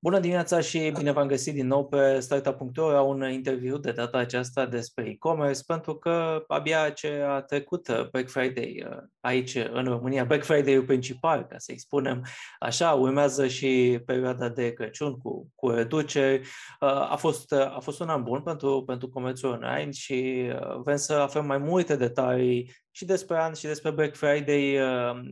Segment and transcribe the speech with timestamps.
[0.00, 4.18] Bună dimineața și bine v-am găsit din nou pe Startup.ro la un interviu de data
[4.18, 9.84] aceasta despre e-commerce, pentru că abia ce a trecut uh, Black Friday uh, aici în
[9.84, 12.24] România, Black Friday-ul principal, ca să-i spunem
[12.58, 16.40] așa, urmează și perioada de Crăciun cu, cu reduceri.
[16.80, 20.50] Uh, a fost, a fost un an bun pentru, pentru comerțul online și
[20.82, 24.78] vrem să aflăm mai multe detalii și despre an și despre Black Friday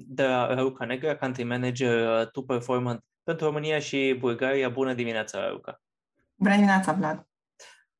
[0.07, 4.69] de la Ruca Negra, Country Manager to Performance pentru România și Bulgaria.
[4.69, 5.81] Bună dimineața, Luca!
[6.35, 7.27] Bună dimineața, Vlad!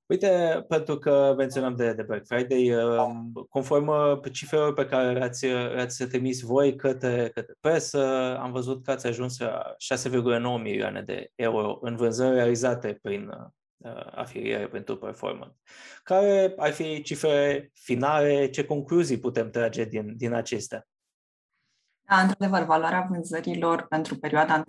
[0.07, 5.47] Uite, pentru că menționăm de, de Black Friday, um, conform uh, cifrelor pe care le-ați,
[5.47, 11.31] le-ați trimis voi către, către presă, am văzut că ați ajuns la 6,9 milioane de
[11.35, 13.29] euro în vânzări realizate prin
[13.77, 15.57] uh, afiliere pentru performance.
[16.03, 18.49] Care ar fi cifre finale?
[18.49, 20.87] Ce concluzii putem trage din, din acestea?
[22.09, 24.65] Da, într-adevăr, valoarea vânzărilor pentru perioada 1-14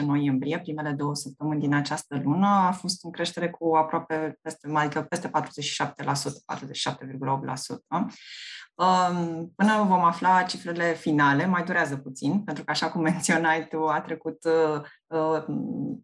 [0.00, 5.02] noiembrie, primele două săptămâni din această lună, a fost în creștere cu aproape peste, adică
[5.02, 5.34] peste 47%, 47,8%.
[8.74, 13.86] Um, până vom afla cifrele finale, mai durează puțin, pentru că, așa cum menționai tu,
[13.86, 15.44] a trecut uh, uh,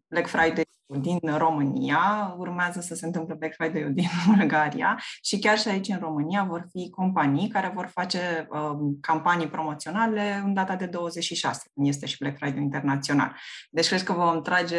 [0.09, 0.65] Black Friday
[0.99, 5.99] din România, urmează să se întâmple Black Friday din Bulgaria și chiar și aici în
[5.99, 11.87] România vor fi companii care vor face um, campanii promoționale în data de 26, când
[11.87, 13.37] este și Black Friday internațional.
[13.71, 14.79] Deci cred că vom trage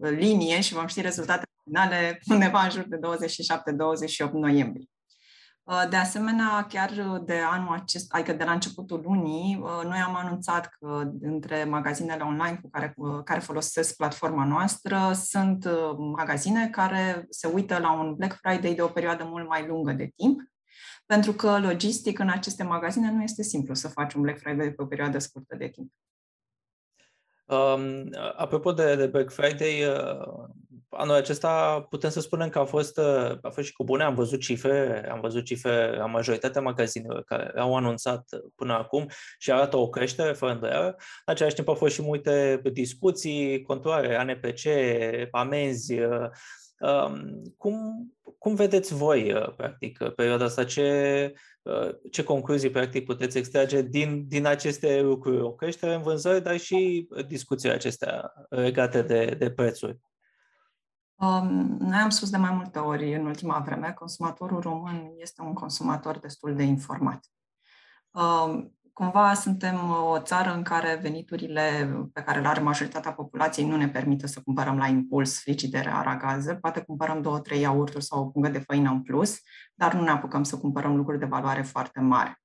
[0.00, 2.98] linie și vom ști rezultatele finale undeva în jur de
[4.28, 4.88] 27-28 noiembrie.
[5.64, 10.14] Uh, de asemenea, chiar de anul acesta, adică de la începutul lunii, uh, noi am
[10.14, 17.26] anunțat că între magazinele online cu care, uh, care folosesc platforma noastră sunt magazine care
[17.28, 20.40] se uită la un Black Friday de o perioadă mult mai lungă de timp,
[21.06, 24.82] pentru că logistic în aceste magazine nu este simplu să faci un Black Friday pe
[24.82, 25.92] o perioadă scurtă de timp.
[27.46, 30.48] Um, apropo de, de Black Friday, uh,
[30.96, 34.14] anul acesta putem să spunem că a fost, uh, a fost și cu bune, am
[34.14, 39.06] văzut cifre, am văzut cifre la majoritatea magazinelor care au anunțat până acum
[39.38, 40.86] și arată o creștere fără îndoială.
[41.26, 44.60] În același timp au fost și multe discuții, contoare, ANPC,
[45.30, 46.28] amenzi, uh,
[46.78, 47.76] um, cum,
[48.38, 50.64] cum vedeți voi, uh, practic, perioada asta?
[50.64, 51.32] Ce,
[51.62, 55.40] uh, ce concluzii, practic, puteți extrage din, din aceste lucruri?
[55.40, 59.98] O creștere în vânzări, dar și discuțiile acestea legate de, de prețuri.
[61.16, 65.52] Um, noi am spus de mai multe ori în ultima vreme, consumatorul român este un
[65.52, 67.26] consumator destul de informat.
[68.10, 73.76] Um, cumva suntem o țară în care veniturile pe care le are majoritatea populației nu
[73.76, 76.54] ne permită să cumpărăm la impuls frigidere, aragaze.
[76.54, 79.38] Poate cumpărăm două, trei iaurturi sau o pungă de făină în plus,
[79.74, 82.43] dar nu ne apucăm să cumpărăm lucruri de valoare foarte mare.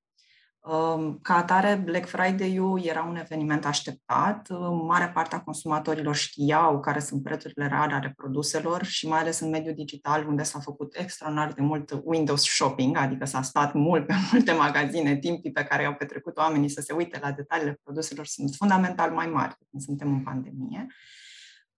[0.69, 4.47] Um, ca atare, Black Friday-ul era un eveniment așteptat.
[4.87, 9.49] Mare parte a consumatorilor știau care sunt prețurile reale ale produselor și mai ales în
[9.49, 14.13] mediul digital, unde s-a făcut extraordinar de mult Windows shopping, adică s-a stat mult pe
[14.31, 18.55] multe magazine, timpii pe care au petrecut oamenii să se uite la detaliile produselor sunt
[18.55, 20.87] fundamental mai mari când suntem în pandemie.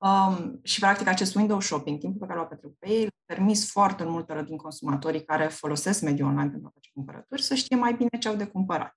[0.04, 3.72] Um, și, practic, acest window shopping, timpul pe care l-au petrecut pe ei, a permis
[3.72, 7.94] foarte multor din consumatorii care folosesc mediul online pentru a face cumpărături să știe mai
[7.94, 8.96] bine ce au de cumpărat.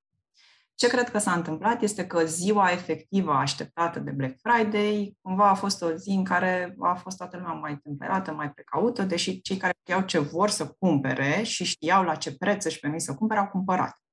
[0.75, 5.55] Ce cred că s-a întâmplat este că ziua efectivă așteptată de Black Friday cumva a
[5.55, 9.57] fost o zi în care a fost toată lumea mai temperată, mai precaută, deși cei
[9.57, 13.41] care știau ce vor să cumpere și știau la ce preț își permit să cumpere,
[13.41, 14.04] au cumpărat.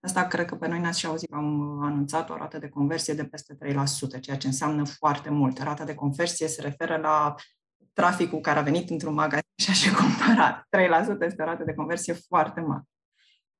[0.00, 3.24] Asta cred că pe noi ne-ați și auzit, am anunțat o rată de conversie de
[3.24, 5.58] peste 3%, ceea ce înseamnă foarte mult.
[5.58, 7.34] Rata de conversie se referă la
[7.92, 10.62] traficul care a venit într-un magazin și a și cumpărat.
[11.16, 12.82] 3% este o rată de conversie foarte mare.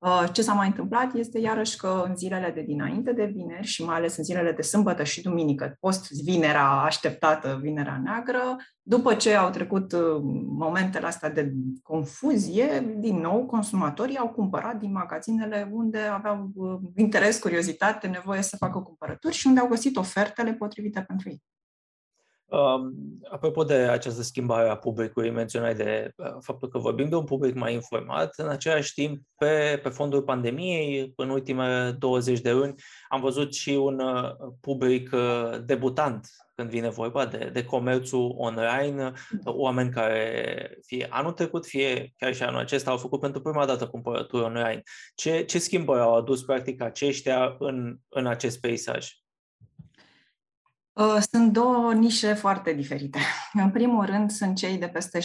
[0.00, 3.84] Uh, ce s-a mai întâmplat este iarăși că în zilele de dinainte de vineri și
[3.84, 9.34] mai ales în zilele de sâmbătă și duminică, post vinerea așteptată, vinerea neagră, după ce
[9.34, 11.52] au trecut uh, momentele astea de
[11.82, 18.56] confuzie, din nou consumatorii au cumpărat din magazinele unde aveau uh, interes, curiozitate, nevoie să
[18.56, 21.42] facă cumpărături și unde au găsit ofertele potrivite pentru ei.
[22.50, 22.94] Um,
[23.30, 27.54] apropo de această schimbare a publicului, menționai de uh, faptul că vorbim de un public
[27.54, 32.74] mai informat, în același timp, pe, pe fondul pandemiei, în ultimele 20 de luni,
[33.08, 34.30] am văzut și un uh,
[34.60, 39.12] public uh, debutant când vine vorba de, de comerțul online,
[39.44, 43.86] oameni care fie anul trecut, fie chiar și anul acesta au făcut pentru prima dată
[43.86, 44.82] cumpărături online.
[45.14, 49.19] Ce, ce schimbări au adus practic aceștia în, în acest peisaj?
[50.92, 53.18] Uh, sunt două nișe foarte diferite.
[53.52, 55.22] În primul rând, sunt cei de peste 60-65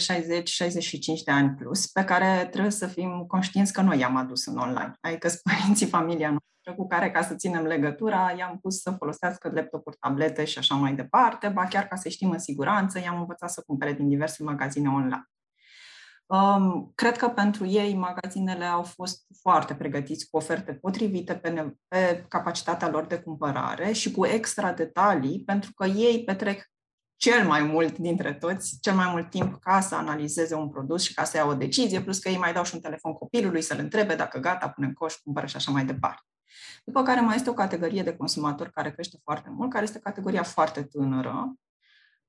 [1.24, 4.92] de ani plus, pe care trebuie să fim conștienți că noi i-am adus în online,
[5.00, 9.50] adică părinții, familia noastră noastră cu care, ca să ținem legătura, i-am pus să folosească
[9.54, 13.50] laptopuri, tablete și așa mai departe, ba chiar ca să știm în siguranță, i-am învățat
[13.50, 15.28] să cumpere din diverse magazine online.
[16.28, 22.24] Um, cred că pentru ei magazinele au fost foarte pregătiți cu oferte potrivite pe, pe
[22.28, 26.70] capacitatea lor de cumpărare și cu extra detalii, pentru că ei petrec
[27.16, 31.14] cel mai mult dintre toți, cel mai mult timp ca să analizeze un produs și
[31.14, 33.78] ca să ia o decizie, plus că ei mai dau și un telefon copilului să-l
[33.78, 36.22] întrebe dacă gata, pune în coș, cumpără și așa mai departe.
[36.84, 40.42] După care mai este o categorie de consumatori care crește foarte mult, care este categoria
[40.42, 41.54] foarte tânără,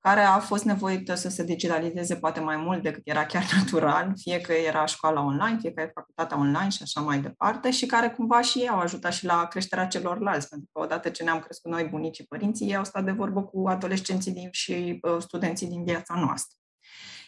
[0.07, 4.41] care a fost nevoită să se digitalizeze poate mai mult decât era chiar natural, fie
[4.41, 8.09] că era școala online, fie că era facultatea online și așa mai departe, și care
[8.09, 11.71] cumva și ei au ajutat și la creșterea celorlalți, pentru că odată ce ne-am crescut
[11.71, 15.83] noi, bunicii, părinții, ei au stat de vorbă cu adolescenții din, și uh, studenții din
[15.83, 16.57] viața noastră.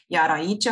[0.08, 0.68] Iar aici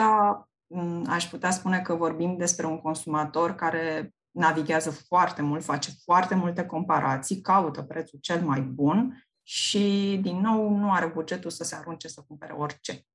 [1.07, 6.65] aș putea spune că vorbim despre un consumator care navighează foarte mult, face foarte multe
[6.65, 12.07] comparații, caută prețul cel mai bun și, din nou, nu are bugetul să se arunce
[12.07, 13.05] să cumpere orice.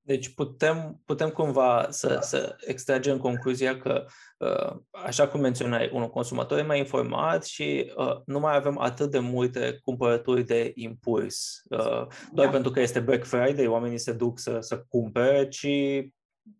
[0.00, 4.04] Deci putem, putem cumva să, să extragem concluzia că,
[4.38, 9.10] uh, așa cum menționai, un consumator e mai informat și uh, nu mai avem atât
[9.10, 11.62] de multe cumpărături de impuls.
[11.68, 12.50] Uh, doar da.
[12.50, 15.68] pentru că este Black Friday, oamenii se duc să, să cumpere, ci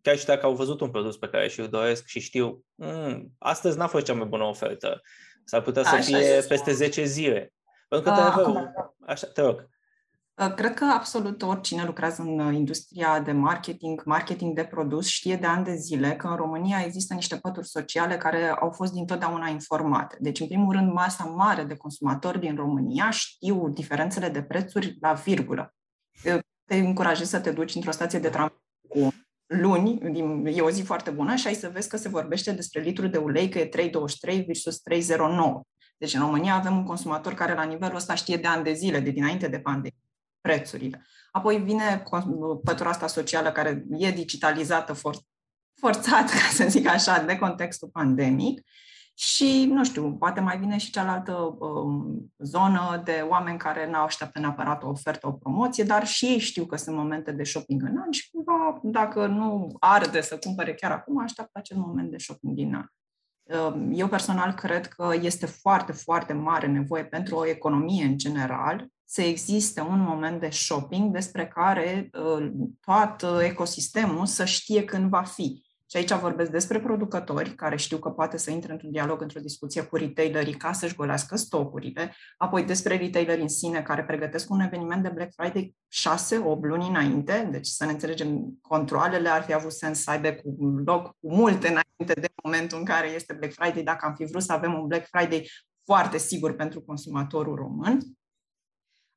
[0.01, 3.77] chiar și dacă au văzut un produs pe care și-l doresc și știu, mm, astăzi
[3.77, 5.01] n-a fost cea mai bună ofertă,
[5.45, 6.47] s-ar putea să fie este.
[6.47, 7.52] peste 10 zile.
[8.01, 8.73] Pentru că uh, acum,
[9.05, 9.69] așa, te rog.
[10.35, 15.35] Uh, cred că absolut oricine lucrează în uh, industria de marketing, marketing de produs, știe
[15.35, 19.47] de ani de zile că în România există niște pături sociale care au fost dintotdeauna
[19.47, 20.17] informate.
[20.19, 25.13] Deci, în primul rând, masa mare de consumatori din România știu diferențele de prețuri la
[25.13, 25.73] virgulă.
[26.65, 29.13] Te încurajez să te duci într-o stație de tram cu
[29.45, 29.99] luni,
[30.57, 33.17] e o zi foarte bună, și ai să vezi că se vorbește despre litru de
[33.17, 35.72] ulei, că e 3,23 versus 3,09.
[36.03, 38.99] Deci în România avem un consumator care la nivelul ăsta știe de ani de zile,
[38.99, 40.03] de dinainte de pandemie,
[40.41, 41.05] prețurile.
[41.31, 42.03] Apoi vine
[42.63, 45.15] pătura asta socială care e digitalizată for,
[45.79, 48.61] forțat, ca să zic așa, de contextul pandemic.
[49.13, 54.39] Și, nu știu, poate mai vine și cealaltă um, zonă de oameni care nu așteaptă
[54.39, 57.97] neapărat o ofertă, o promoție, dar și ei știu că sunt momente de shopping în
[57.97, 62.55] an și cumva, dacă nu arde să cumpere chiar acum, așteaptă acel moment de shopping
[62.55, 62.85] din an.
[63.43, 68.87] Ehm, eu personal cred că este foarte, foarte mare nevoie pentru o economie în general
[69.05, 75.23] să existe un moment de shopping despre care ehm, tot ecosistemul să știe când va
[75.23, 75.63] fi.
[75.93, 79.81] Și aici vorbesc despre producători, care știu că poate să intre într-un dialog, într-o discuție
[79.81, 85.03] cu retailerii ca să-și golească stocurile, apoi despre retaileri în sine, care pregătesc un eveniment
[85.03, 85.75] de Black Friday
[86.35, 90.65] 6-8 luni înainte, deci să ne înțelegem, controlele ar fi avut sens să aibă cu
[90.85, 94.43] loc cu multe înainte de momentul în care este Black Friday, dacă am fi vrut
[94.43, 95.49] să avem un Black Friday
[95.85, 97.99] foarte sigur pentru consumatorul român.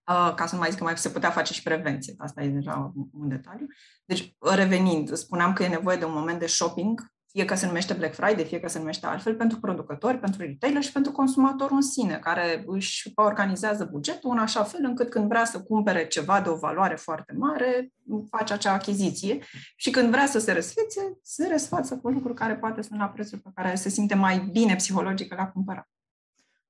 [0.08, 2.14] Uh, ca să nu mai zic că mai se putea face și prevenție.
[2.18, 3.66] Asta e deja un detaliu.
[4.04, 7.94] Deci, revenind, spuneam că e nevoie de un moment de shopping, fie că se numește
[7.94, 11.82] Black Friday, fie că se numește altfel, pentru producători, pentru retailer și pentru consumatorul în
[11.82, 16.48] sine, care își organizează bugetul în așa fel încât când vrea să cumpere ceva de
[16.48, 17.92] o valoare foarte mare,
[18.30, 19.38] face acea achiziție
[19.76, 23.38] și când vrea să se răsfețe, se răsfață cu lucruri care poate sunt la prețul
[23.38, 25.88] pe care se simte mai bine psihologic la cumpărat.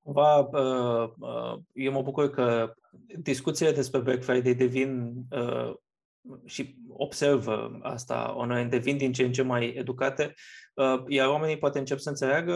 [0.06, 2.74] Cumva, uh, uh, eu mă bucur că
[3.18, 5.74] discuțiile despre Black Friday devin uh,
[6.44, 10.34] și observă asta online, devin din ce în ce mai educate,
[11.06, 12.54] iar oamenii poate încep să înțeleagă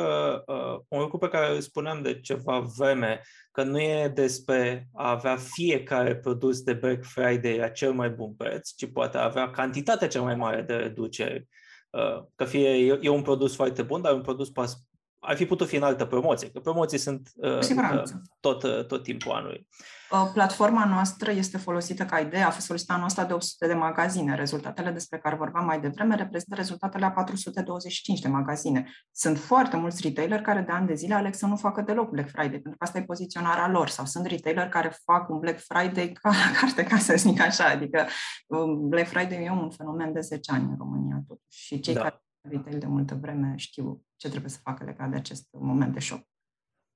[0.89, 3.21] un lucru pe care îl spuneam de ceva vreme,
[3.53, 8.35] că nu e despre a avea fiecare produs de Black Friday la cel mai bun
[8.35, 11.47] preț, ci poate avea cantitatea cea mai mare de reduceri.
[12.35, 14.51] Că fie e un produs foarte bun, dar un produs
[15.21, 18.03] ar fi putut fi în altă promoție, că promoții sunt uh, uh,
[18.41, 19.69] tot, uh, tot timpul anului.
[20.11, 23.75] Uh, platforma noastră este folosită ca idee, a fost folosită anul ăsta de 800 de
[23.75, 24.35] magazine.
[24.35, 28.91] Rezultatele despre care vorbeam mai devreme reprezintă rezultatele a 425 de magazine.
[29.13, 32.29] Sunt foarte mulți retaileri care de ani de zile aleg să nu facă deloc Black
[32.29, 33.89] Friday, pentru că asta e poziționarea lor.
[33.89, 37.65] Sau sunt retaileri care fac un Black Friday ca la carte, ca să zic așa.
[37.65, 38.07] Adică
[38.47, 41.65] um, Black Friday e un fenomen de 10 ani în România, totuși.
[41.65, 42.01] Și cei da.
[42.01, 46.01] care retail de multă vreme știu ce trebuie să facă legat de acest moment de
[46.01, 46.29] shock.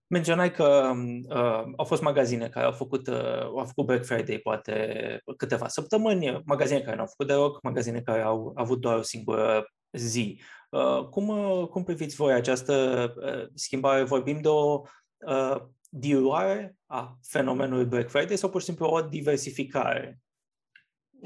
[0.07, 0.93] Menționai că
[1.29, 6.43] uh, au fost magazine care au făcut, uh, au făcut Black Friday poate câteva săptămâni,
[6.45, 10.41] magazine care nu au făcut deloc, magazine care au avut doar o singură zi.
[10.71, 12.75] Uh, cum, uh, cum priviți voi această
[13.17, 14.03] uh, schimbare?
[14.03, 14.83] Vorbim de o
[15.27, 15.57] uh,
[15.89, 20.24] diluare a fenomenului Black Friday sau pur și simplu o diversificare?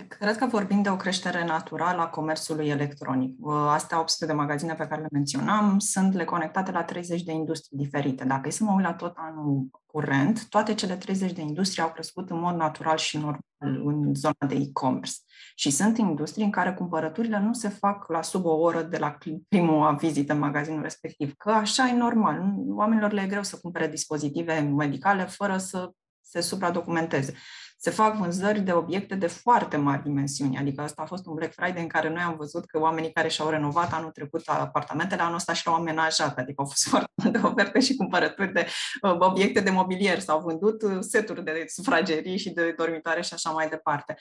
[0.09, 3.37] Cred că vorbim de o creștere naturală a comerțului electronic.
[3.69, 7.79] Astea 800 de magazine pe care le menționam sunt le conectate la 30 de industrii
[7.79, 8.25] diferite.
[8.25, 11.91] Dacă e să mă uit la tot anul curent, toate cele 30 de industrie au
[11.91, 13.41] crescut în mod natural și normal
[13.85, 15.13] în zona de e-commerce.
[15.55, 19.19] Și sunt industrii în care cumpărăturile nu se fac la sub o oră de la
[19.49, 22.55] primul vizită în magazinul respectiv, că așa e normal.
[22.69, 25.91] Oamenilor le e greu să cumpere dispozitive medicale fără să
[26.21, 27.35] se supradocumenteze
[27.81, 30.59] se fac vânzări de obiecte de foarte mari dimensiuni.
[30.59, 33.29] Adică asta a fost un Black Friday în care noi am văzut că oamenii care
[33.29, 36.39] și-au renovat anul trecut apartamentele, anul ăsta și l-au amenajat.
[36.39, 38.67] Adică au fost foarte multe oferte și cumpărături de
[39.03, 40.19] uh, obiecte de mobilier.
[40.19, 44.17] S-au vândut uh, seturi de sufragerii și de dormitoare și așa mai departe.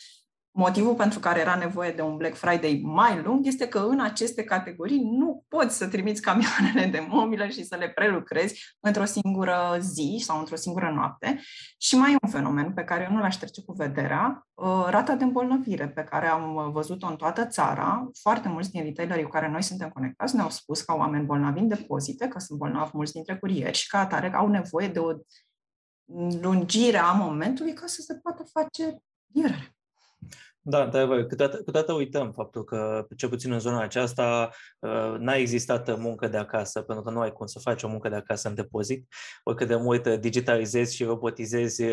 [0.60, 4.44] Motivul pentru care era nevoie de un Black Friday mai lung este că în aceste
[4.44, 10.22] categorii nu poți să trimiți camioanele de mobilă și să le prelucrezi într-o singură zi
[10.24, 11.42] sau într-o singură noapte.
[11.78, 15.16] Și mai e un fenomen pe care eu nu l-aș trece cu vederea, uh, rata
[15.16, 18.10] de îmbolnăvire pe care am văzut-o în toată țara.
[18.22, 21.68] Foarte mulți din retailerii cu care noi suntem conectați ne-au spus că oameni bolnavi în
[21.68, 25.12] depozite, că sunt bolnavi mulți dintre curieri și ca atare au nevoie de o
[26.42, 28.98] lungire a momentului ca să se poată face
[29.34, 29.77] ierere.
[30.70, 36.00] Da, dar câteodată, câteodată uităm faptul că, cel puțin în zona aceasta, uh, n-a existat
[36.00, 38.56] muncă de acasă, pentru că nu ai cum să faci o muncă de acasă în
[38.56, 39.08] depozit,
[39.44, 41.84] oricât de mult digitalizezi și robotizezi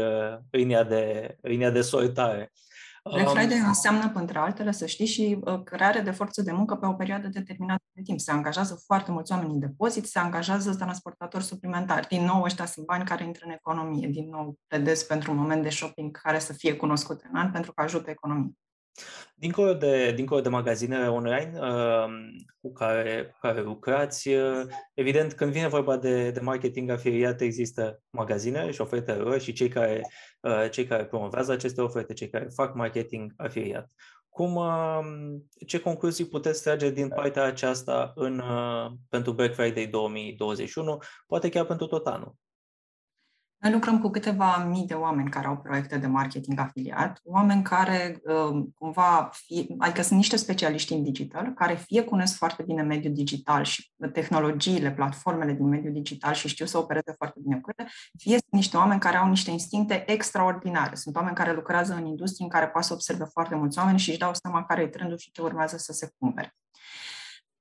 [0.50, 2.52] linia uh, de, linia de sortare.
[3.10, 6.86] Black Friday înseamnă, între altele, să știi, și uh, creare de forță de muncă pe
[6.86, 8.20] o perioadă determinată de timp.
[8.20, 12.06] Se angajează foarte mulți oameni în depozit, se angajează transportatori suplimentari.
[12.08, 14.08] Din nou, ăștia sunt bani care intră în economie.
[14.08, 17.72] Din nou, pledez pentru un moment de shopping care să fie cunoscut în an, pentru
[17.72, 18.52] că ajută economia.
[19.34, 22.04] Dincolo de, dincolo de magazinele online uh,
[22.60, 28.02] cu, care, cu care lucrați, uh, evident, când vine vorba de, de marketing afiliat, există
[28.10, 30.00] magazine și oferte lor și cei care,
[30.40, 33.90] uh, cei care promovează aceste oferte, cei care fac marketing afiliat.
[34.28, 34.98] Cum, uh,
[35.66, 41.64] ce concluzii puteți trage din partea aceasta în, uh, pentru Black Friday 2021, poate chiar
[41.64, 42.34] pentru tot anul?
[43.64, 48.20] Noi lucrăm cu câteva mii de oameni care au proiecte de marketing afiliat, oameni care
[48.24, 53.14] uh, cumva, fie, adică sunt niște specialiști în digital, care fie cunosc foarte bine mediul
[53.14, 57.88] digital și tehnologiile, platformele din mediul digital și știu să opereze foarte bine cu ele,
[58.18, 60.94] fie sunt niște oameni care au niște instincte extraordinare.
[60.94, 64.10] Sunt oameni care lucrează în industrie în care poate să observe foarte mulți oameni și
[64.10, 66.54] își dau seama care e trendul și ce urmează să se cumpere.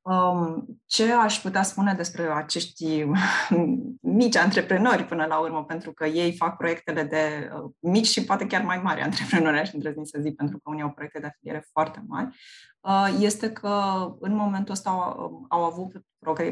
[0.03, 3.05] Um, ce aș putea spune despre acești
[4.19, 8.47] mici antreprenori până la urmă, pentru că ei fac proiectele de uh, mici și poate
[8.47, 11.67] chiar mai mari antreprenori, aș îndrăzni să zic, pentru că unii au proiecte de afiliere
[11.71, 12.37] foarte mari,
[12.79, 15.91] uh, este că în momentul ăsta au, au avut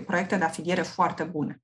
[0.05, 1.61] proiecte de afiliere foarte bune.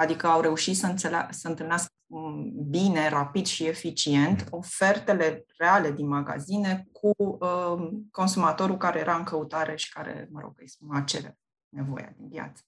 [0.00, 6.08] Adică au reușit să, înțele- să întâlnească um, bine, rapid și eficient ofertele reale din
[6.08, 11.38] magazine cu uh, consumatorul care era în căutare și care, mă rog, îi spune cere
[11.68, 12.62] nevoia din viață.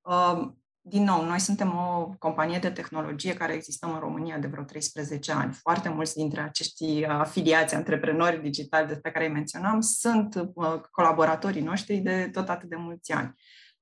[0.00, 4.64] Uh, din nou, noi suntem o companie de tehnologie care existăm în România de vreo
[4.64, 5.52] 13 ani.
[5.52, 11.96] Foarte mulți dintre acești afiliați, antreprenori digitali despre care îi menționam, sunt uh, colaboratorii noștri
[11.96, 13.34] de tot atât de mulți ani.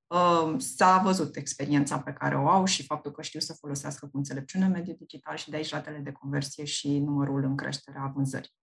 [0.09, 4.17] Um, s-a văzut experiența pe care o au și faptul că știu să folosească cu
[4.17, 8.57] înțelepciune mediul digital și de aici ratele de conversie și numărul în creștere a vânzării.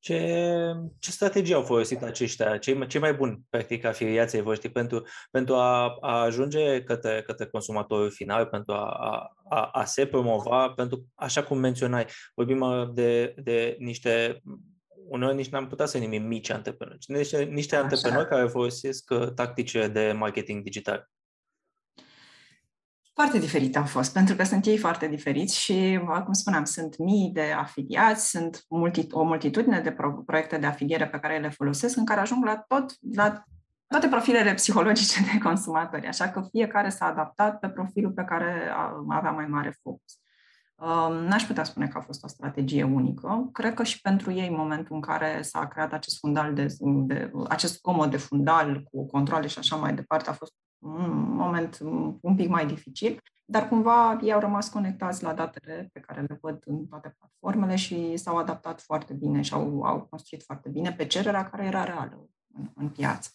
[0.00, 5.54] Ce, ce strategie au folosit aceștia, cei, cei mai buni, practic, afiliații voștri pentru, pentru
[5.54, 9.18] a, a ajunge către, către consumatorul final, pentru a,
[9.48, 14.42] a, a se promova, pentru, așa cum menționai, vorbim uh, de, de niște
[15.08, 17.84] uneori nici n-am putea să numim mici antreprenori, ci niște, niște Așa.
[17.84, 21.10] antreprenori care folosesc uh, tactice de marketing digital.
[23.14, 27.30] Foarte diferite au fost, pentru că sunt ei foarte diferiți și, cum spuneam, sunt mii
[27.32, 31.96] de afiliați, sunt multi, o multitudine de pro- proiecte de afiliere pe care le folosesc,
[31.96, 33.42] în care ajung la tot, la
[33.86, 38.72] toate profilele psihologice de consumatori, așa că fiecare s-a adaptat pe profilul pe care
[39.08, 40.18] avea mai mare focus.
[41.28, 43.48] N-aș putea spune că a fost o strategie unică.
[43.52, 47.32] Cred că și pentru ei, în momentul în care s-a creat acest fundal de, de
[47.48, 51.78] acest comod de fundal cu controle și așa mai departe, a fost un moment
[52.20, 56.38] un pic mai dificil, dar cumva ei au rămas conectați la datele pe care le
[56.40, 60.92] văd în toate platformele și s-au adaptat foarte bine și au, au construit foarte bine
[60.92, 63.30] pe cererea care era reală în, în piață.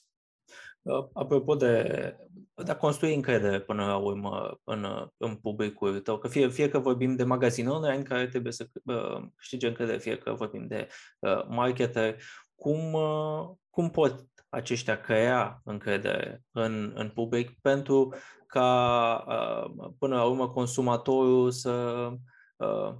[0.83, 2.15] Uh, apropo de,
[2.55, 4.85] de a construi încredere până la urmă în,
[5.17, 9.23] în publicul tău, că fie, fie că vorbim de magazine online care trebuie să uh,
[9.35, 10.87] câștige încredere, fie că vorbim de
[11.19, 12.15] uh, marketer,
[12.55, 18.13] cum, uh, cum pot aceștia crea încredere în, în public pentru
[18.47, 22.09] ca uh, până la urmă consumatorul să
[22.57, 22.95] uh,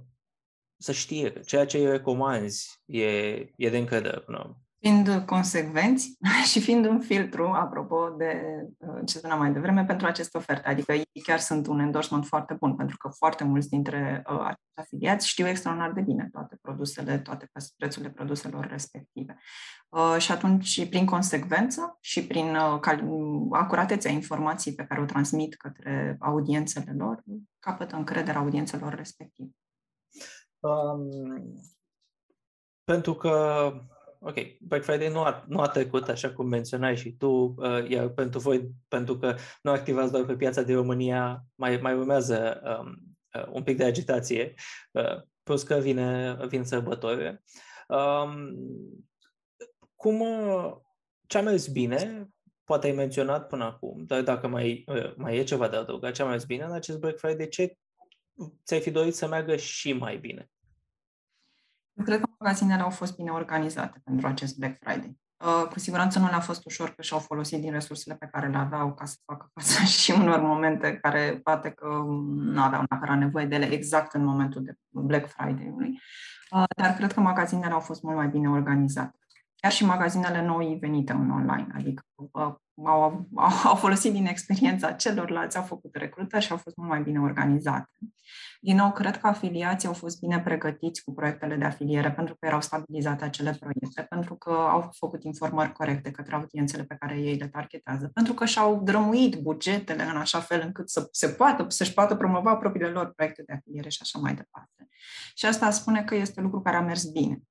[0.76, 3.06] să știe că ceea ce îi recomanzi e,
[3.56, 6.18] e de încredere până fiind consecvenți
[6.50, 8.42] și fiind un filtru, apropo de
[8.78, 10.68] uh, ce spuneam mai devreme, pentru aceste oferte.
[10.68, 14.80] Adică ei chiar sunt un endorsement foarte bun, pentru că foarte mulți dintre uh, acești
[14.80, 19.38] afiliați știu extraordinar de bine toate produsele, toate prețurile produselor respective.
[19.88, 22.80] Uh, și atunci, prin consecvență și prin uh,
[23.50, 27.22] acuratețea informației pe care o transmit către audiențele lor,
[27.58, 29.50] capătă încrederea audiențelor respective.
[30.60, 31.08] Um,
[32.84, 33.72] pentru că
[34.24, 38.08] ok, Black Friday nu a, nu a trecut așa cum menționai și tu, uh, iar
[38.08, 42.94] pentru voi, pentru că nu activați doar pe piața de România, mai, mai urmează um,
[43.34, 44.54] uh, un pic de agitație,
[44.90, 47.42] uh, plus că vine, vin sărbătorile.
[47.88, 48.54] Um,
[49.94, 50.72] cum, uh,
[51.26, 52.28] ce a mers bine,
[52.64, 56.22] poate ai menționat până acum, dar dacă mai, uh, mai e ceva de adăugat, ce
[56.22, 57.76] a mers bine în acest Black Friday, ce
[58.64, 60.48] ți-ai fi dorit să meargă și mai bine?
[61.94, 65.18] Eu cred că magazinele au fost bine organizate pentru acest Black Friday.
[65.44, 68.56] Uh, cu siguranță nu le-a fost ușor că și-au folosit din resursele pe care le
[68.56, 71.86] aveau ca să facă față și unor momente care poate că
[72.34, 76.00] nu aveau neapărat nevoie de ele exact în momentul de Black Friday-ului.
[76.50, 79.18] Uh, dar cred că magazinele au fost mult mai bine organizate.
[79.56, 82.54] Chiar și magazinele noi venite în online, adică uh,
[82.84, 87.02] au, au, au folosit din experiența celorlalți, au făcut recrutări și au fost mult mai
[87.02, 87.90] bine organizate.
[88.60, 92.46] Din nou, cred că afiliații au fost bine pregătiți cu proiectele de afiliere pentru că
[92.46, 97.36] erau stabilizate acele proiecte, pentru că au făcut informări corecte către audiențele pe care ei
[97.36, 101.92] le targetează, pentru că și-au drămuit bugetele în așa fel încât să se poată, să-și
[101.92, 104.88] poată promova propriile lor proiecte de afiliere și așa mai departe.
[105.34, 107.42] Și asta spune că este lucru care a mers bine.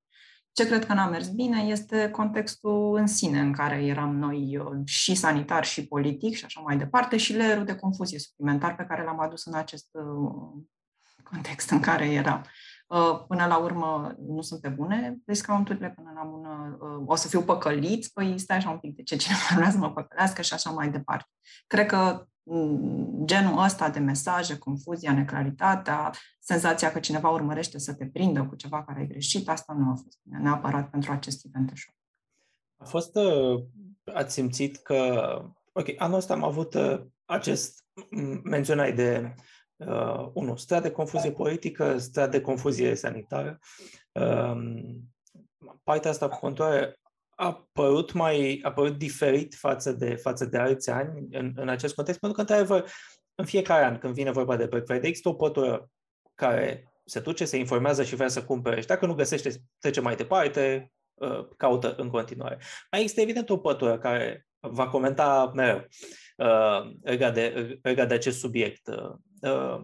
[0.54, 4.80] Ce cred că n-a mers bine este contextul în sine în care eram noi uh,
[4.84, 9.04] și sanitar și politic și așa mai departe și lerul de confuzie suplimentar pe care
[9.04, 10.62] l-am adus în acest uh,
[11.22, 12.44] context în care eram.
[12.86, 17.42] Uh, până la urmă nu sunt pe bune discounturile, până la urmă o să fiu
[17.42, 20.70] păcălit, păi stai așa un pic de ce cineva vrea să mă păcălească și așa
[20.70, 21.28] mai departe.
[21.66, 22.33] Cred că mm,
[23.24, 28.84] genul ăsta de mesaje, confuzia, neclaritatea, senzația că cineva urmărește să te prindă cu ceva
[28.84, 31.94] care ai greșit, asta nu a fost bine, neapărat pentru acest event de show.
[32.76, 33.64] A fost, uh,
[34.14, 35.24] ați simțit că,
[35.72, 37.84] ok, anul ăsta am avut uh, acest,
[38.42, 39.34] menționai de,
[39.76, 43.58] uh, unu, strat de confuzie politică, strat de confuzie sanitară.
[44.12, 45.14] Um,
[45.82, 46.98] partea asta cu contoare
[47.36, 51.94] a părut mai, a părut diferit față de, față de alți ani în, în acest
[51.94, 52.90] context, pentru că, într-adevăr,
[53.34, 55.90] în fiecare an, când vine vorba de Black Friday, există o pătură
[56.34, 60.16] care se duce, se informează și vrea să cumpere și dacă nu găsește, trece mai
[60.16, 62.58] departe, uh, caută în continuare.
[62.90, 65.86] Mai există evident o pătură care va comenta mereu
[66.36, 68.86] uh, legat de, legat de acest subiect.
[69.40, 69.82] Uh,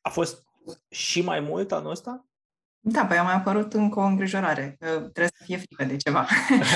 [0.00, 0.42] a fost
[0.90, 2.26] și mai mult anul ăsta?
[2.86, 4.76] Da, păi a mai apărut încă o îngrijorare.
[4.78, 6.26] Trebuie să fie frică de ceva.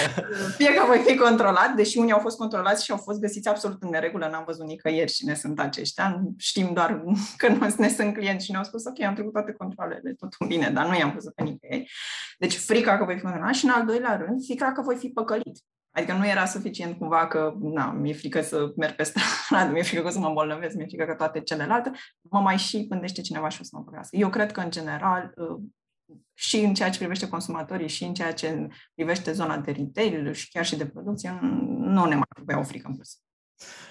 [0.58, 3.82] fie că voi fi controlat, deși unii au fost controlați și au fost găsiți absolut
[3.82, 6.22] în neregulă, n-am văzut nicăieri cine sunt aceștia.
[6.36, 7.04] Știm doar
[7.36, 10.70] că nu ne sunt clienți și ne-au spus, ok, am trecut toate controlele, totul bine,
[10.70, 11.92] dar nu i-am văzut pe nicăieri.
[12.38, 15.08] Deci frica că voi fi controlat și în al doilea rând, frica că voi fi
[15.08, 15.58] păcălit.
[15.90, 20.02] Adică nu era suficient cumva că, na, mi-e frică să merg pe stradă, mi-e frică
[20.02, 21.90] că să mă îmbolnăvesc, mi-e frică că toate celelalte,
[22.30, 24.16] mă mai și gândește cineva și o să mă păcălească.
[24.16, 25.34] Eu cred că, în general,
[26.34, 30.50] și în ceea ce privește consumatorii și în ceea ce privește zona de retail și
[30.50, 33.18] chiar și de producție, nu ne mai trebuie o frică în plus.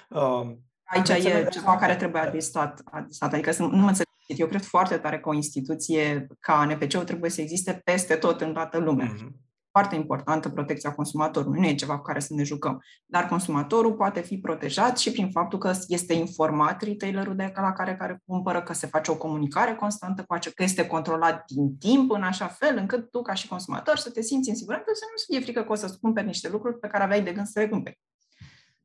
[0.10, 3.34] Um, Aici e ceva care trebuie adresat, adresat.
[3.34, 4.06] adică nu mă înțeleg.
[4.28, 8.54] Eu cred foarte tare că o instituție ca NPC-ul trebuie să existe peste tot în
[8.54, 9.14] toată lumea.
[9.14, 9.47] Mm-hmm
[9.78, 11.60] foarte importantă protecția consumatorului.
[11.60, 12.84] Nu e ceva cu care să ne jucăm.
[13.06, 17.96] Dar consumatorul poate fi protejat și prin faptul că este informat retailerul de la care,
[17.96, 22.12] care cumpără, că se face o comunicare constantă cu acea, că este controlat din timp
[22.12, 25.36] în așa fel încât tu, ca și consumator, să te simți în siguranță, să nu
[25.36, 27.68] fie frică că o să-ți cumperi niște lucruri pe care aveai de gând să le
[27.68, 28.00] cumperi.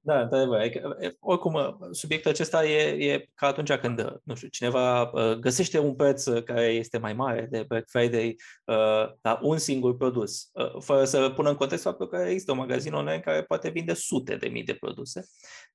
[0.04, 0.58] Da, într-adevăr.
[0.58, 5.94] Adică, oricum, subiectul acesta e, e ca atunci când, nu știu, cineva uh, găsește un
[5.94, 11.04] preț care este mai mare de Black Friday uh, la un singur produs, uh, fără
[11.04, 14.48] să pună în context faptul că există un magazin online care poate vinde sute de
[14.48, 15.26] mii de produse,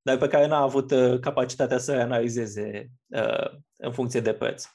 [0.02, 2.90] dar pe care n-a avut capacitatea să le analizeze
[3.78, 4.66] în funcție de preț.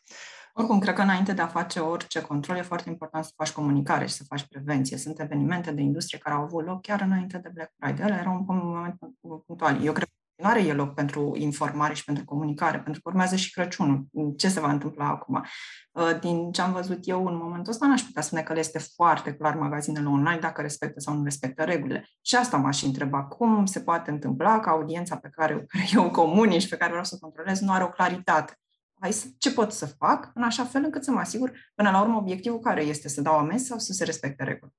[0.55, 4.07] Oricum, cred că înainte de a face orice control, e foarte important să faci comunicare
[4.07, 4.97] și să faci prevenție.
[4.97, 8.07] Sunt evenimente de industrie care au avut loc chiar înainte de Black Friday.
[8.07, 8.99] Ele erau un moment
[9.47, 9.85] punctual.
[9.85, 13.37] Eu cred că nu are e loc pentru informare și pentru comunicare, pentru că urmează
[13.37, 14.07] și Crăciunul.
[14.37, 15.45] Ce se va întâmpla acum?
[15.93, 18.79] Uh, din ce am văzut eu în momentul ăsta, n-aș putea spune că le este
[18.79, 22.09] foarte clar magazinele online dacă respectă sau nu respectă regulile.
[22.23, 23.23] Și asta m-aș întreba.
[23.25, 27.19] Cum se poate întâmpla că audiența pe care, eu comunici, pe care vreau să o
[27.19, 28.57] controlez, nu are o claritate?
[29.03, 32.01] Hai să, ce pot să fac în așa fel încât să mă asigur, până la
[32.01, 34.77] urmă, obiectivul care este să dau amenzi sau să se respecte regulile.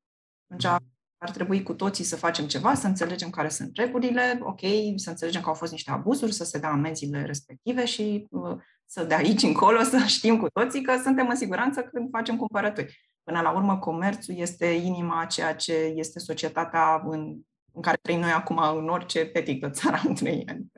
[0.48, 0.82] Atunci
[1.18, 4.60] ar trebui cu toții să facem ceva, să înțelegem care sunt regulile, ok,
[4.96, 9.04] să înțelegem că au fost niște abuzuri, să se dea amenziile respective și uh, să
[9.04, 13.12] de aici încolo să știm cu toții că suntem în siguranță când facem cumpărături.
[13.24, 17.40] Până la urmă, comerțul este inima a ceea ce este societatea în,
[17.74, 20.72] în care trăim noi acum în orice petic de țara în trei ani.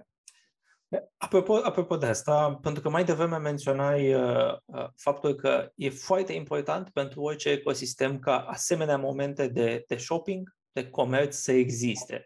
[1.18, 6.34] Apropo, apropo de asta, pentru că mai devreme menționai uh, uh, faptul că e foarte
[6.34, 12.24] important pentru orice ecosistem ca asemenea momente de, de shopping, de comerț să existe.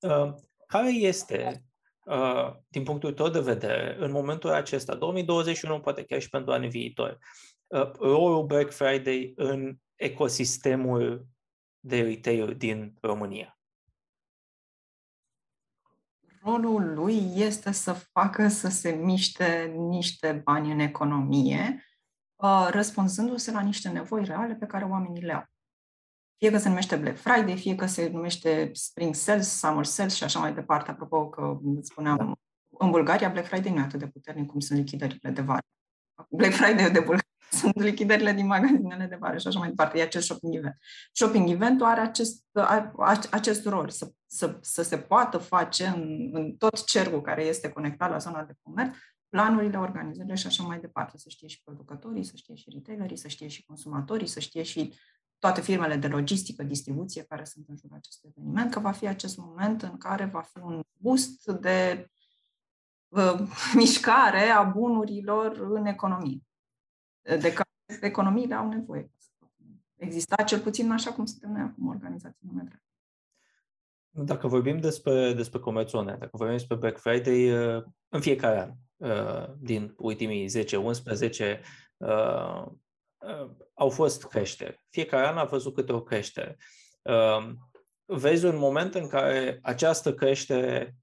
[0.00, 0.32] Uh,
[0.66, 1.64] care este,
[2.04, 6.68] uh, din punctul tău de vedere, în momentul acesta, 2021, poate chiar și pentru anii
[6.68, 7.18] viitori,
[7.66, 11.26] uh, rolul Black Friday în ecosistemul
[11.80, 13.57] de retail din România?
[16.42, 21.84] Rolul lui este să facă să se miște niște bani în economie,
[22.36, 25.44] uh, răspunzându-se la niște nevoi reale pe care oamenii le au.
[26.36, 30.24] Fie că se numește Black Friday, fie că se numește Spring Sales, Summer Sales și
[30.24, 30.90] așa mai departe.
[30.90, 32.38] Apropo că spuneam,
[32.78, 35.62] în Bulgaria Black Friday nu e atât de puternic cum sunt lichidările de vară.
[36.28, 37.27] Black Friday de Bulgaria
[37.58, 39.98] sunt lichidările din magazinele de vară și așa mai departe.
[39.98, 40.76] E acest shopping event.
[41.12, 42.44] Shopping event are acest,
[43.30, 48.10] acest rol, să, să, să se poată face în, în tot cercul care este conectat
[48.10, 48.94] la zona de comerț,
[49.28, 51.18] planurile, organizările și așa mai departe.
[51.18, 54.98] Să știe și producătorii, să știe și retailerii, să știe și consumatorii, să știe și
[55.38, 59.36] toate firmele de logistică, distribuție care sunt în jurul acestui eveniment, că va fi acest
[59.36, 62.08] moment în care va fi un boost de
[63.08, 63.40] uh,
[63.74, 66.42] mișcare a bunurilor în economie
[67.36, 67.68] de care
[68.00, 69.10] economiile au nevoie.
[69.96, 72.82] Exista cel puțin așa cum suntem noi acum, organizații monetară.
[74.10, 78.72] Dacă vorbim despre, despre comerțul online, dacă vorbim despre Black Friday, uh, în fiecare an,
[79.10, 81.60] uh, din ultimii 10-11,
[81.96, 82.66] uh,
[83.74, 84.84] au fost creșteri.
[84.90, 86.56] Fiecare an a văzut câte o creștere.
[88.04, 90.96] Vezi un moment în care această creștere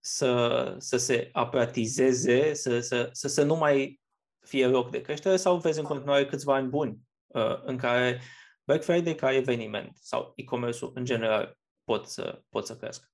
[0.00, 4.00] să, să se apratizeze, să, să, să, să nu mai
[4.44, 8.20] fie loc de creștere sau vezi în continuare câțiva ani buni uh, în care
[8.64, 13.08] Black Friday ca eveniment sau e-commerce-ul în general pot să, pot să crească?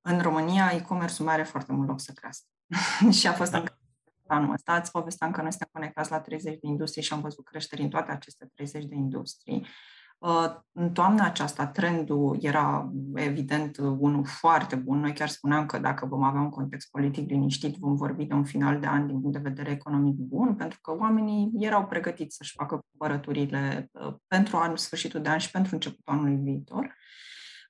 [0.00, 2.46] În România, e-commerce-ul mai are foarte mult loc să crească.
[3.18, 3.58] și a fost da.
[3.58, 3.78] încă
[4.26, 4.76] anul ăsta.
[4.76, 7.88] Îți povesteam că noi suntem conectați la 30 de industrii și am văzut creșteri în
[7.88, 9.66] toate aceste 30 de industrii.
[10.18, 15.00] Uh, în toamna aceasta, trendul era evident unul foarte bun.
[15.00, 18.44] Noi chiar spuneam că dacă vom avea un context politic liniștit, vom vorbi de un
[18.44, 22.54] final de an din punct de vedere economic bun, pentru că oamenii erau pregătiți să-și
[22.56, 26.94] facă cumpărăturile uh, pentru anul sfârșitul de an și pentru începutul anului viitor.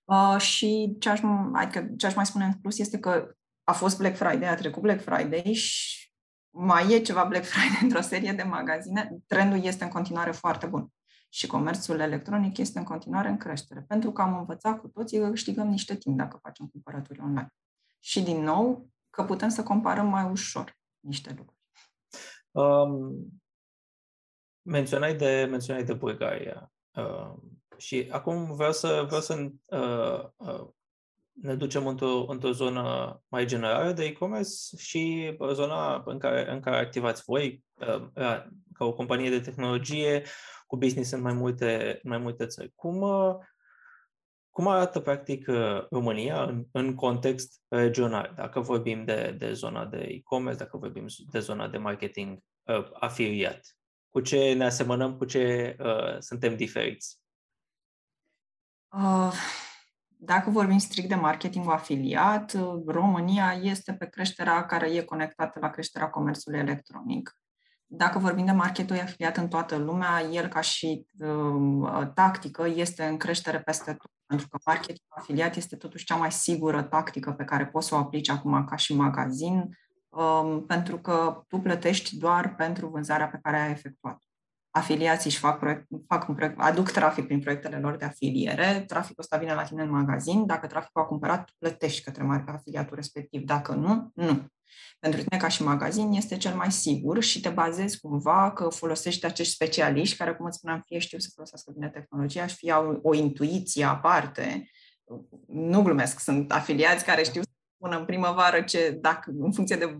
[0.04, 1.20] Uh, și ce aș,
[1.52, 3.32] adică ce aș mai spune în plus este că
[3.64, 6.12] a fost Black Friday, a trecut Black Friday și
[6.50, 9.18] mai e ceva Black Friday într-o serie de magazine.
[9.26, 10.92] Trendul este în continuare foarte bun
[11.28, 15.28] și comerțul electronic este în continuare în creștere, pentru că am învățat cu toții că
[15.28, 17.54] câștigăm niște timp dacă facem cumpărături online.
[18.00, 21.58] Și din nou, că putem să comparăm mai ușor niște lucruri.
[22.50, 23.40] Um,
[24.62, 26.72] menționai de, menționai de Bulgaria.
[26.94, 27.34] Uh,
[27.76, 30.68] și acum vreau să, vreau să uh, uh,
[31.40, 36.76] ne ducem într-o, într-o zonă mai generală de e-commerce și zona în care, în care
[36.76, 38.10] activați voi uh,
[38.72, 40.22] ca o companie de tehnologie,
[40.66, 42.72] cu business în mai multe, mai multe țări.
[42.74, 43.34] Cum, uh,
[44.50, 48.32] cum arată, practic, uh, România în, în context regional?
[48.36, 53.60] Dacă vorbim de, de zona de e-commerce, dacă vorbim de zona de marketing uh, afiliat,
[54.08, 57.20] cu ce ne asemănăm, cu ce uh, suntem diferiți?
[58.92, 59.32] Uh,
[60.20, 62.52] dacă vorbim strict de marketing afiliat,
[62.86, 67.36] România este pe creșterea care e conectată la creșterea comerțului electronic.
[67.86, 73.16] Dacă vorbim de marketul afiliat în toată lumea, el ca și uh, tactică este în
[73.16, 77.66] creștere peste tot, pentru că marketul afiliat este totuși cea mai sigură tactică pe care
[77.66, 79.68] poți să o aplici acum ca și magazin,
[80.08, 84.27] um, pentru că tu plătești doar pentru vânzarea pe care ai efectuat
[84.78, 89.22] afiliații își fac, proiect, fac un proiect, aduc trafic prin proiectele lor de afiliere, traficul
[89.22, 93.72] ăsta vine la tine în magazin, dacă traficul a cumpărat, plătești către afiliatul respectiv, dacă
[93.72, 94.46] nu, nu.
[94.98, 99.26] Pentru tine ca și magazin este cel mai sigur și te bazezi cumva că folosești
[99.26, 103.00] acești specialiști care, cum îți spuneam, fie știu să folosească bine tehnologia și fie au
[103.02, 104.70] o intuiție aparte.
[105.46, 109.98] Nu glumesc, sunt afiliați care știu să spună în primăvară ce, dacă, în funcție de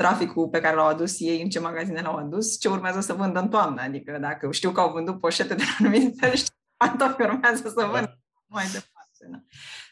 [0.00, 3.38] traficul pe care l-au adus ei, în ce magazine l-au adus, ce urmează să vândă
[3.38, 3.82] în toamnă.
[3.82, 7.72] Adică dacă știu că au vândut poșete de la anumit fel, știu pantofi urmează să
[7.74, 9.44] vândă mai departe.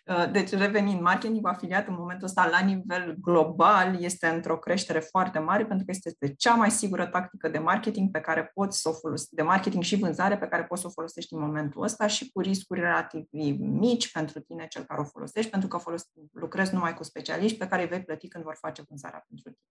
[0.06, 5.38] Uh, deci, revenind, marketingul afiliat în momentul ăsta la nivel global este într-o creștere foarte
[5.38, 8.92] mare pentru că este cea mai sigură tactică de marketing pe care poți să o
[8.92, 12.30] folosești, de marketing și vânzare pe care poți să o folosești în momentul ăsta și
[12.32, 13.26] cu riscuri relativ
[13.58, 17.68] mici pentru tine, cel care o folosești, pentru că folos- lucrezi numai cu specialiști pe
[17.68, 19.64] care îi vei plăti când vor face vânzarea pentru tine.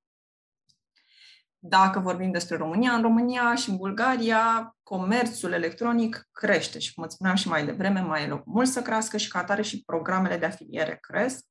[1.60, 7.14] Dacă vorbim despre România, în România și în Bulgaria, comerțul electronic crește și, cum îți
[7.14, 10.38] spuneam și mai devreme, mai e loc mult să crească și ca atare și programele
[10.38, 11.46] de afiliere cresc.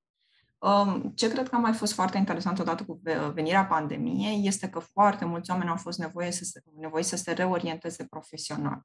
[0.59, 3.01] Um, ce cred că a mai fost foarte interesant odată cu
[3.35, 7.33] venirea pandemiei este că foarte mulți oameni au fost nevoie să se, nevoie să se
[7.33, 8.81] reorienteze profesional.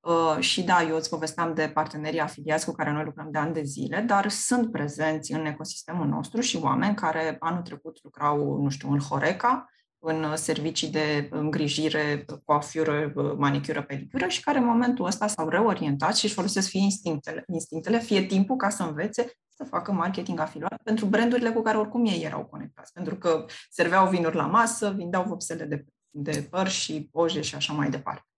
[0.00, 3.54] Uh, și da, eu îți povesteam de partenerii afiliați cu care noi lucrăm de ani
[3.54, 8.68] de zile, dar sunt prezenți în ecosistemul nostru și oameni care anul trecut lucrau, nu
[8.68, 9.68] știu, în Horeca,
[10.04, 16.24] în servicii de îngrijire, coafură, manicură, pedicură și care în momentul ăsta s-au reorientat și
[16.24, 21.06] își folosesc fie instinctele, instinctele, fie timpul ca să învețe să facă marketing afiliat pentru
[21.06, 25.64] brandurile cu care oricum ei erau conectați, pentru că serveau vinuri la masă, vindeau vopsele
[25.64, 28.28] de, de păr și oje și așa mai departe.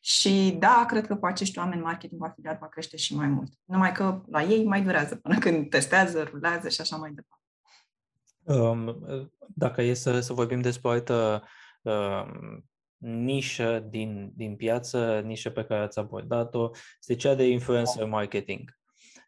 [0.00, 3.52] Și da, cred că cu acești oameni marketingul afiliat va crește și mai mult.
[3.64, 7.41] Numai că la ei mai durează până când testează, rulează și așa mai departe.
[8.44, 9.06] Um,
[9.54, 11.42] dacă e să, să vorbim despre o altă
[11.82, 12.64] um,
[12.96, 18.78] nișă din, din piață, nișă pe care ați abordat-o, este cea de influencer marketing.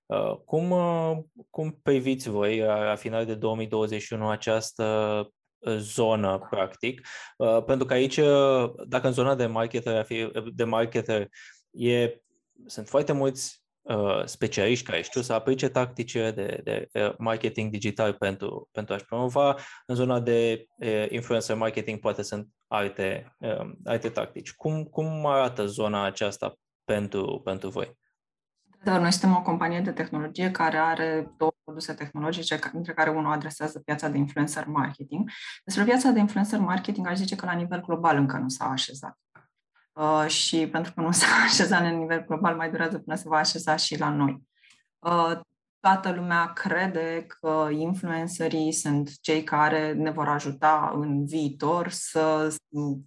[0.07, 1.19] Uh, cum, uh,
[1.51, 5.29] cum priviți voi la final de 2021 această
[5.77, 7.07] zonă, practic?
[7.37, 8.21] Uh, pentru că aici,
[8.87, 10.07] dacă în zona de marketer,
[10.55, 11.29] de marketer
[11.71, 12.21] e,
[12.67, 13.64] sunt foarte mulți uh,
[14.25, 19.57] specialiști care știu să aplice tactice de, de marketing digital pentru, pentru a-și promova.
[19.87, 24.55] În zona de uh, influencer marketing poate sunt alte, uh, alte tactici.
[24.55, 27.99] Cum, cum arată zona aceasta pentru, pentru voi?
[28.85, 33.33] Da, noi suntem o companie de tehnologie care are două produse tehnologice, dintre care unul
[33.33, 35.31] adresează piața de influencer marketing.
[35.65, 39.19] Despre piața de influencer marketing aș zice că la nivel global încă nu s-a așezat.
[39.95, 43.37] Uh, și pentru că nu s-a așezat la nivel global, mai durează până se va
[43.37, 44.43] așeza și la noi.
[44.99, 45.41] Uh,
[45.81, 52.55] toată lumea crede că influencerii sunt cei care ne vor ajuta în viitor să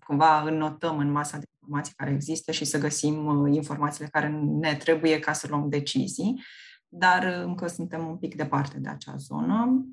[0.05, 4.27] cumva înnotăm în masa de informații care există și să găsim uh, informațiile care
[4.59, 6.43] ne trebuie ca să luăm decizii,
[6.87, 9.85] dar încă suntem un pic departe de acea zonă.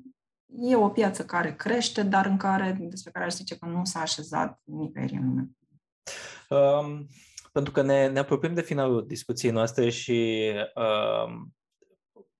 [0.59, 3.99] E o piață care crește, dar în care, despre care aș zice că nu s-a
[3.99, 5.49] așezat nicăieri în lume.
[6.49, 7.07] Um,
[7.51, 11.55] pentru că ne, ne apropiem de finalul discuției noastre și um,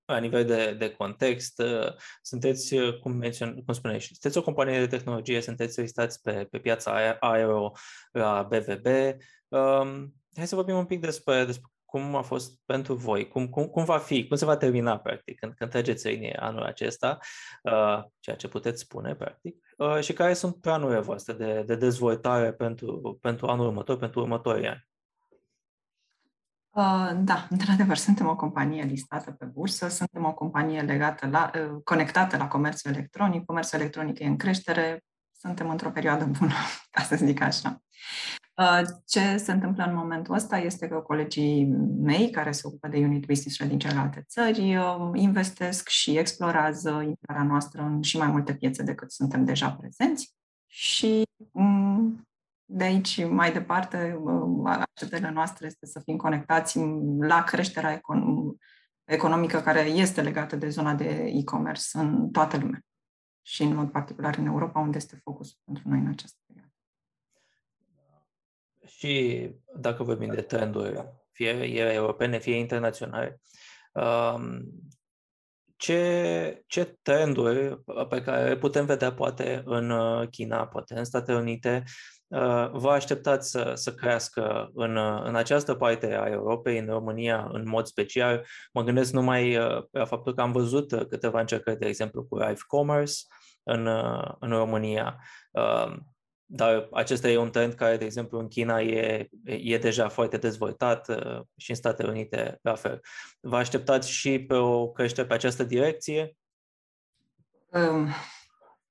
[0.04, 4.78] la nivel de, de context, uh, sunteți, uh, cum, mențion, cum spuneai, sunteți o companie
[4.78, 7.72] de tehnologie, sunteți listați pe, pe piața aero
[8.12, 8.86] la BVB.
[9.48, 13.66] Um, hai să vorbim un pic despre, despre cum a fost pentru voi, cum, cum,
[13.66, 17.18] cum va fi, cum se va termina, practic, când, când treceți linie anul acesta,
[17.62, 19.65] uh, ceea ce puteți spune, practic, uh,
[20.00, 24.88] și care sunt planurile voastre de, de dezvoltare pentru, pentru anul următor, pentru următorii ani.
[26.76, 31.80] Uh, da, într-adevăr, suntem o companie listată pe bursă, suntem o companie legată la, uh,
[31.84, 36.52] conectată la comerțul electronic, comerțul electronic e în creștere, suntem într-o perioadă bună,
[36.90, 37.82] ca să zic așa.
[38.56, 41.64] Uh, ce se întâmplă în momentul ăsta este că colegii
[42.02, 44.78] mei, care se ocupă de unit business din celelalte țări,
[45.14, 50.34] investesc și explorează intrarea noastră în și mai multe piețe decât suntem deja prezenți
[50.66, 52.26] și mm,
[52.64, 54.20] de aici mai departe,
[54.64, 56.78] așteptările noastre este să fim conectați
[57.18, 58.56] la creșterea econ-
[59.04, 62.80] economică care este legată de zona de e-commerce în toată lumea
[63.42, 66.45] și în mod particular în Europa, unde este focusul pentru noi în această perioadă.
[68.86, 73.40] Și dacă vorbim de trenduri, fie europene, fie internaționale,
[73.92, 74.62] um,
[75.76, 81.84] ce, ce trenduri pe care putem vedea poate în uh, China, poate în Statele Unite,
[82.28, 87.48] Uh, vă așteptați să, să crească în, uh, în această parte a Europei, în România
[87.52, 88.46] în mod special.
[88.72, 92.60] Mă gândesc numai uh, la faptul că am văzut câteva încercări, de exemplu, cu Live
[92.66, 93.14] Commerce
[93.62, 93.86] în,
[94.40, 95.20] în România.
[96.48, 101.06] Dar acesta e un trend care, de exemplu, în China e, e deja foarte dezvoltat
[101.56, 103.00] și în Statele Unite la fel.
[103.40, 106.36] Vă așteptați și pe o creștere pe această direcție?
[107.72, 108.08] Um,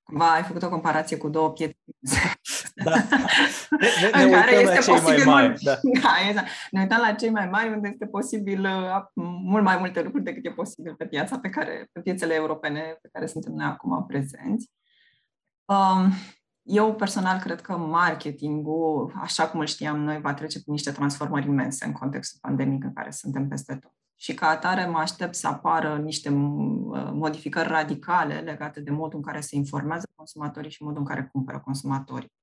[0.04, 1.78] cumva ai făcut o comparație cu două piețe
[2.84, 2.92] da.
[3.80, 5.64] Ne, ne, în ne care este posibil mai mari.
[5.64, 5.80] Da.
[6.02, 6.48] Da, exact.
[6.72, 10.46] Ne uităm la cei mai mari unde este posibil uh, mult mai multe lucruri decât
[10.46, 14.70] e posibil pe piața pe care, pe piețele europene pe care suntem noi acum prezenți.
[15.66, 16.12] Um,
[16.68, 21.48] eu personal cred că marketingul, așa cum îl știam noi, va trece prin niște transformări
[21.48, 23.94] imense în contextul pandemic în care suntem peste tot.
[24.16, 26.30] și ca atare mă aștept să apară niște
[27.14, 31.60] modificări radicale legate de modul în care se informează consumatorii și modul în care cumpără
[31.60, 32.34] consumatorii.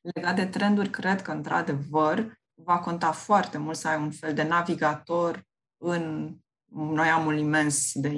[0.00, 4.42] Legat de trenduri, cred că, într-adevăr, va conta foarte mult să ai un fel de
[4.42, 5.44] navigator
[5.76, 6.34] în
[6.72, 8.08] noi amul imens de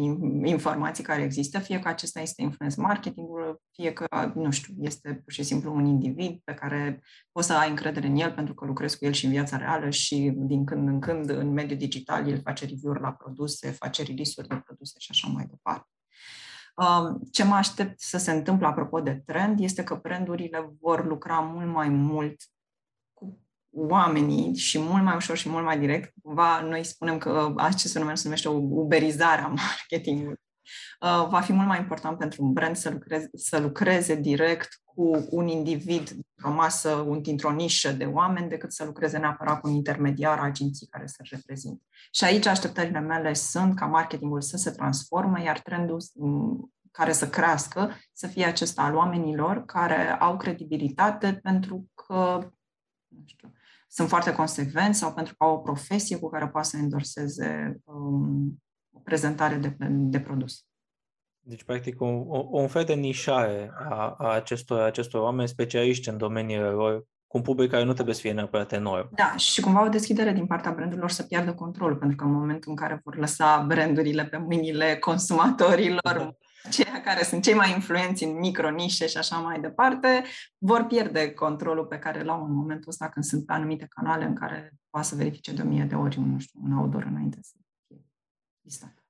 [0.45, 5.33] informații care există, fie că acesta este influence marketingul, fie că, nu știu, este pur
[5.33, 8.99] și simplu un individ pe care poți să ai încredere în el pentru că lucrezi
[8.99, 12.41] cu el și în viața reală și din când în când în mediul digital el
[12.41, 15.89] face review-uri la produse, face release-uri de produse și așa mai departe.
[16.77, 21.39] Um, ce mă aștept să se întâmple apropo de trend este că brandurile vor lucra
[21.39, 22.37] mult mai mult
[23.75, 26.13] oamenii și mult mai ușor și mult mai direct.
[26.23, 30.41] Cumva noi spunem că acest fenomen se numește o uberizare a marketingului.
[31.01, 35.27] Uh, va fi mult mai important pentru un brand să lucreze, să lucreze direct cu
[35.31, 40.39] un individ într-o masă, dintr-o nișă de oameni, decât să lucreze neapărat cu un intermediar,
[40.39, 41.83] agenții care să-l reprezinte.
[42.11, 47.29] Și aici așteptările mele sunt ca marketingul să se transforme, iar trendul mm, care să
[47.29, 52.39] crească, să fie acesta al oamenilor care au credibilitate pentru că,
[53.09, 53.53] nu știu,
[53.93, 58.63] sunt foarte consecvenți sau pentru că au o profesie cu care poate să endorseze um,
[58.93, 60.65] o prezentare de, de produs.
[61.41, 66.69] Deci, practic, un, un fel de nișare a, a acestor, acestor oameni specialiști în domeniile
[66.69, 69.09] lor, cu un public care nu trebuie să fie neapărat enorm.
[69.15, 72.71] Da, și cumva o deschidere din partea brandurilor să piardă controlul, pentru că în momentul
[72.71, 78.25] în care vor lăsa brandurile pe mâinile consumatorilor, da ceia care sunt cei mai influenți
[78.25, 80.25] în micronișe și așa mai departe,
[80.59, 84.35] vor pierde controlul pe care l-au în momentul ăsta când sunt pe anumite canale în
[84.35, 87.39] care poate să verifice de o mie de ori un, nu știu, un outdoor înainte
[87.43, 87.53] să
[87.87, 88.05] fie
[88.61, 89.03] listat.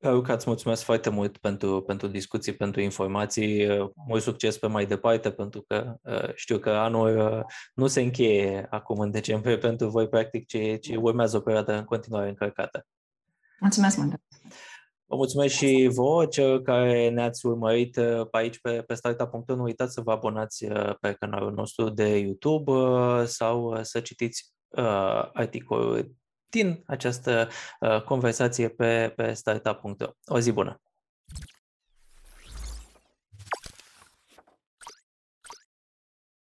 [0.00, 3.66] Luca, îți mulțumesc foarte mult pentru, pentru discuții, pentru informații.
[4.06, 8.66] Mult succes pe mai departe, pentru că uh, știu că anul uh, nu se încheie
[8.70, 12.86] acum în decembrie pentru voi, practic, ci, ci urmează o perioadă în continuare încărcată.
[13.60, 14.20] Mulțumesc mult!
[15.10, 19.54] Vă mulțumesc și vouă, cel care ne-ați urmărit uh, pe aici pe, pe startup.ro.
[19.54, 24.52] Nu uitați să vă abonați uh, pe canalul nostru de YouTube uh, sau să citiți
[24.68, 26.12] uh, articolul
[26.48, 27.48] din această
[27.80, 30.10] uh, conversație pe, pe startup.ro.
[30.26, 30.80] O zi bună!